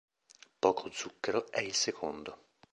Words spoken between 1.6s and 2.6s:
il secondo.